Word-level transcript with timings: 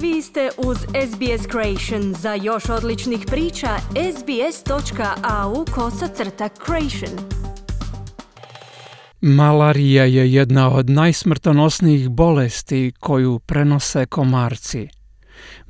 Vi 0.00 0.22
ste 0.22 0.50
uz 0.58 0.76
SBS 0.78 1.46
Creation. 1.50 2.14
Za 2.14 2.34
još 2.34 2.68
odličnih 2.68 3.20
priča, 3.26 3.68
sbs.au 4.18 5.64
kosacrta 5.74 6.48
creation. 6.48 7.28
Malarija 9.20 10.04
je 10.04 10.32
jedna 10.32 10.74
od 10.74 10.90
najsmrtonosnijih 10.90 12.08
bolesti 12.08 12.92
koju 13.00 13.38
prenose 13.38 14.06
komarci. 14.06 14.88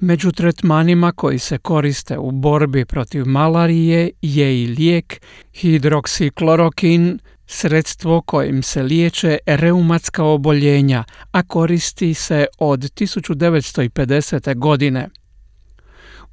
Među 0.01 0.33
tretmanima 0.33 1.13
koji 1.13 1.39
se 1.39 1.59
koriste 1.59 2.19
u 2.19 2.31
borbi 2.31 2.85
protiv 2.85 3.27
malarije 3.27 4.11
je 4.23 4.63
i 4.63 4.67
lijek 4.67 5.21
hidroksiklorokin, 5.55 7.19
sredstvo 7.47 8.21
kojim 8.21 8.63
se 8.63 8.83
liječe 8.83 9.39
reumatska 9.47 10.25
oboljenja, 10.25 11.05
a 11.31 11.43
koristi 11.43 12.15
se 12.15 12.47
od 12.59 12.81
1950. 12.81 14.59
godine. 14.59 15.09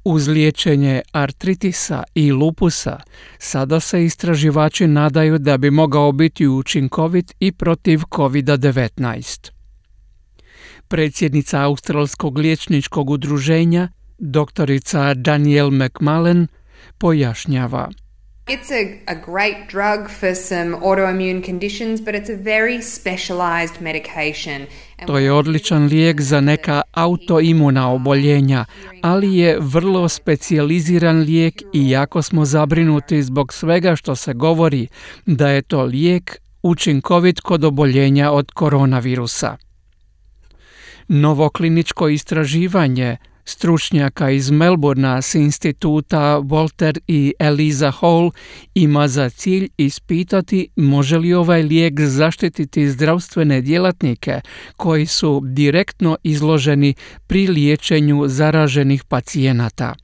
Uz 0.04 0.28
liječenje 0.28 1.02
artritisa 1.12 2.02
i 2.14 2.32
lupusa 2.32 3.00
sada 3.38 3.80
se 3.80 4.04
istraživači 4.04 4.86
nadaju 4.86 5.38
da 5.38 5.56
bi 5.56 5.70
mogao 5.70 6.12
biti 6.12 6.48
učinkovit 6.48 7.34
i 7.40 7.52
protiv 7.52 8.00
COVID-19. 8.10 9.50
Predsjednica 10.88 11.60
Australskog 11.60 12.38
liječničkog 12.38 13.10
udruženja, 13.10 13.88
doktorica 14.18 15.14
Danielle 15.14 15.86
McMullen, 15.86 16.46
pojašnjava– 16.98 17.90
It's 18.46 18.70
a, 18.70 19.00
a 19.06 19.14
great 19.14 19.68
drug 19.68 20.10
for 20.10 20.34
some 20.34 20.76
autoimmune 20.82 21.42
conditions, 21.42 22.00
but 22.00 22.14
it's 22.14 22.28
a 22.28 22.36
very 22.36 22.82
specialized 22.82 23.80
medication. 23.80 24.66
To 25.06 25.18
je 25.18 25.32
odličan 25.32 25.86
lijek 25.86 26.20
za 26.20 26.40
neka 26.40 26.82
autoimuna 26.92 27.90
oboljenja, 27.92 28.64
ali 29.02 29.36
je 29.36 29.58
vrlo 29.60 30.08
specijaliziran 30.08 31.20
lijek 31.20 31.62
i 31.72 31.90
jako 31.90 32.22
smo 32.22 32.44
zabrinuti 32.44 33.22
zbog 33.22 33.52
svega 33.52 33.96
što 33.96 34.16
se 34.16 34.34
govori 34.34 34.88
da 35.26 35.48
je 35.48 35.62
to 35.62 35.82
lijek 35.82 36.36
učinkovit 36.62 37.40
kod 37.40 37.64
oboljenja 37.64 38.30
od 38.30 38.50
koronavirusa. 38.50 39.56
Novo 41.08 41.48
kliničko 41.48 42.08
istraživanje 42.08 43.16
stručnjaka 43.44 44.30
iz 44.30 44.50
Melbourna 44.50 45.22
s 45.22 45.34
instituta 45.34 46.40
Walter 46.40 46.98
i 47.06 47.34
Eliza 47.38 47.90
Hall 47.90 48.30
ima 48.74 49.08
za 49.08 49.30
cilj 49.30 49.68
ispitati 49.76 50.68
može 50.76 51.18
li 51.18 51.34
ovaj 51.34 51.62
lijek 51.62 52.00
zaštititi 52.00 52.90
zdravstvene 52.90 53.60
djelatnike 53.60 54.40
koji 54.76 55.06
su 55.06 55.42
direktno 55.44 56.16
izloženi 56.22 56.94
pri 57.26 57.46
liječenju 57.46 58.28
zaraženih 58.28 59.04
pacijenata. 59.04 59.94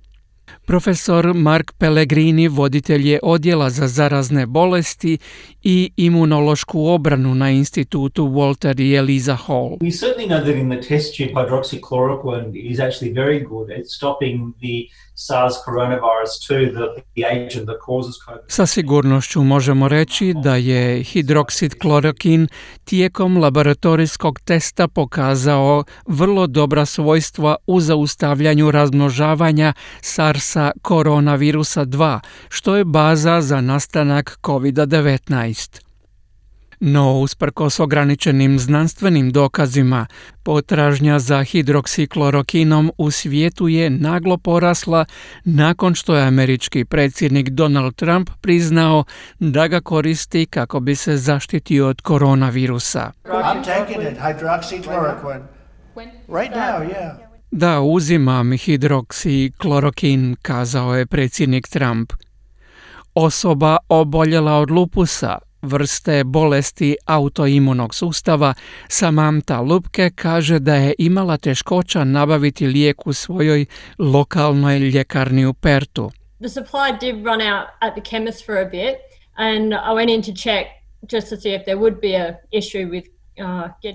Profesor 0.70 1.34
Mark 1.34 1.72
Pellegrini 1.78 2.48
voditelj 2.48 3.10
je 3.10 3.20
odjela 3.22 3.70
za 3.70 3.88
zarazne 3.88 4.46
bolesti 4.46 5.18
i 5.62 5.90
imunološku 5.96 6.86
obranu 6.86 7.34
na 7.34 7.50
institutu 7.50 8.24
Walter 8.24 8.80
i 8.80 8.94
Eliza 8.94 9.34
Hall. 9.34 9.76
We 9.80 9.90
certainly 9.90 10.26
know 10.26 10.38
that 10.38 10.54
in 10.54 10.70
the 10.70 10.88
test 10.88 11.16
tube 11.16 11.32
hydroxychloroquine 11.34 12.70
is 12.72 12.78
actually 12.78 13.12
very 13.12 13.44
good 13.44 13.70
at 13.70 13.86
stopping 13.86 14.52
the 14.60 14.86
SARS 15.26 15.54
coronavirus 15.66 16.32
2, 16.48 16.72
the, 16.72 16.86
the 17.16 17.24
agent 17.24 17.66
that 17.66 17.78
causes 17.86 18.14
COVID. 18.26 18.44
Sa 18.48 18.66
sigurnošću 18.66 19.42
možemo 19.42 19.88
reći 19.88 20.34
da 20.42 20.56
je 20.56 21.02
hidroksid 21.02 21.78
klorokin 21.78 22.48
tijekom 22.84 23.36
laboratorijskog 23.36 24.40
testa 24.40 24.88
pokazao 24.88 25.84
vrlo 26.06 26.46
dobra 26.46 26.86
svojstva 26.86 27.56
u 27.66 27.80
zaustavljanju 27.80 28.70
razmnožavanja 28.70 29.72
SARS-a 30.00 30.70
koronavirusa 30.82 31.84
2, 31.84 32.20
što 32.48 32.76
je 32.76 32.84
baza 32.84 33.40
za 33.40 33.60
nastanak 33.60 34.38
COVID-19. 34.42 35.89
No, 36.80 37.20
usprkos 37.20 37.80
ograničenim 37.80 38.58
znanstvenim 38.58 39.30
dokazima, 39.30 40.06
potražnja 40.42 41.18
za 41.18 41.42
hidroksiklorokinom 41.42 42.92
u 42.98 43.10
svijetu 43.10 43.68
je 43.68 43.90
naglo 43.90 44.38
porasla 44.38 45.04
nakon 45.44 45.94
što 45.94 46.16
je 46.16 46.26
američki 46.26 46.84
predsjednik 46.84 47.50
Donald 47.50 47.94
Trump 47.94 48.30
priznao 48.40 49.04
da 49.38 49.68
ga 49.68 49.80
koristi 49.80 50.46
kako 50.46 50.80
bi 50.80 50.94
se 50.94 51.16
zaštitio 51.16 51.88
od 51.88 52.00
koronavirusa. 52.00 53.12
Da, 57.50 57.80
uzimam 57.80 58.52
hidroksiklorokin, 58.52 60.36
kazao 60.42 60.96
je 60.96 61.06
predsjednik 61.06 61.68
Trump. 61.68 62.12
Osoba 63.14 63.76
oboljela 63.88 64.56
od 64.56 64.70
lupusa 64.70 65.38
vrste 65.62 66.24
bolesti 66.24 66.96
autoimunog 67.06 67.94
sustava, 67.94 68.54
Samantha 68.88 69.60
Lupke 69.60 70.10
kaže 70.14 70.58
da 70.58 70.74
je 70.74 70.94
imala 70.98 71.36
teškoća 71.36 72.04
nabaviti 72.04 72.66
lijek 72.66 73.06
u 73.06 73.12
svojoj 73.12 73.66
lokalnoj 73.98 74.78
ljekarni 74.78 75.46
u 75.46 75.54
Pertu. 75.54 76.10
The 76.40 76.48
supply 76.48 76.98
did 77.00 77.26
run 77.26 77.40
out 77.40 77.66
at 77.80 77.94
the 77.94 78.02
chemist 78.10 78.46
for 78.46 78.56
a 78.56 78.64
bit 78.64 78.96
and 79.36 79.72
I 79.72 79.92
went 79.94 80.10
in 80.10 80.22
to 80.22 80.32
check 80.42 80.66
just 81.12 81.28
to 81.28 81.36
see 81.36 81.54
if 81.54 81.64
there 81.64 81.76
would 81.76 82.00
be 82.00 82.14
a 82.14 82.36
issue 82.50 82.90
with 82.90 83.19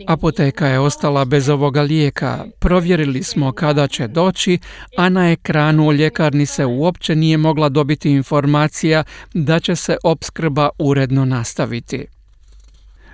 Apoteka 0.07 0.67
je 0.67 0.79
ostala 0.79 1.25
bez 1.25 1.49
ovoga 1.49 1.81
lijeka. 1.81 2.45
Provjerili 2.59 3.23
smo 3.23 3.51
kada 3.51 3.87
će 3.87 4.07
doći, 4.07 4.59
a 4.97 5.09
na 5.09 5.31
ekranu 5.31 5.87
u 5.87 5.93
ljekarni 5.93 6.45
se 6.45 6.65
uopće 6.65 7.15
nije 7.15 7.37
mogla 7.37 7.69
dobiti 7.69 8.11
informacija 8.11 9.03
da 9.33 9.59
će 9.59 9.75
se 9.75 9.97
opskrba 10.03 10.69
uredno 10.79 11.25
nastaviti. 11.25 12.14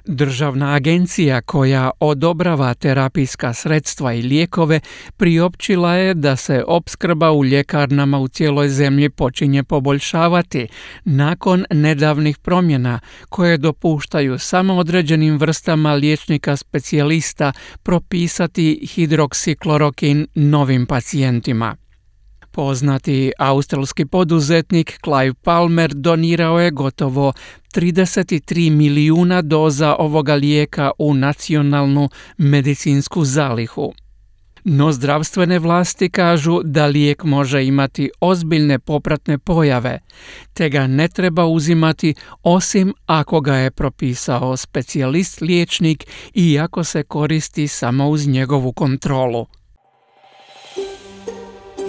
Državna 0.06 0.74
agencija 0.74 1.42
koja 1.42 1.92
odobrava 2.00 2.74
terapijska 2.74 3.54
sredstva 3.54 4.14
i 4.14 4.22
lijekove 4.22 4.80
priopćila 5.18 5.96
je 5.96 6.14
da 6.14 6.36
se 6.36 6.64
opskrba 6.68 7.32
u 7.32 7.46
ljekarnama 7.46 8.20
u 8.20 8.28
cijeloj 8.28 8.70
zemlji 8.70 9.10
počinje 9.10 9.64
poboljšavati 9.64 10.68
nakon 11.06 11.66
nedavnih 11.72 12.38
promjena 12.38 13.00
koje 13.30 13.58
dopuštaju 13.58 14.40
samo 14.40 14.76
određenim 14.76 15.38
vrstama 15.38 15.94
liječnika 15.94 16.56
specijalista 16.56 17.54
propisati 17.84 18.88
hidroksiklorokin 18.94 20.28
novim 20.36 20.86
pacijentima. 20.86 21.76
Poznati 22.52 23.32
australski 23.38 24.06
poduzetnik 24.06 25.00
Clive 25.04 25.34
Palmer 25.34 25.94
donirao 25.94 26.60
je 26.60 26.72
gotovo 26.72 27.34
33 27.76 28.72
milijuna 28.72 29.42
doza 29.42 29.96
ovoga 30.00 30.36
lijeka 30.36 30.92
u 30.98 31.14
nacionalnu 31.14 32.10
medicinsku 32.38 33.26
zalihu. 33.26 33.94
No 34.64 34.92
zdravstvene 34.92 35.60
vlasti 35.60 36.10
kažu 36.10 36.62
da 36.64 36.86
lijek 36.86 37.24
može 37.24 37.66
imati 37.66 38.10
ozbiljne 38.20 38.80
popratne 38.80 39.38
pojave, 39.38 40.00
te 40.54 40.70
ga 40.70 40.88
ne 40.88 41.08
treba 41.08 41.46
uzimati 41.46 42.14
osim 42.44 42.94
ako 43.06 43.42
ga 43.42 43.56
je 43.56 43.72
propisao 43.72 44.58
specijalist 44.58 45.42
liječnik 45.42 46.06
i 46.34 46.60
ako 46.60 46.84
se 46.84 47.04
koristi 47.04 47.68
samo 47.68 48.10
uz 48.10 48.28
njegovu 48.28 48.74
kontrolu. 48.74 49.46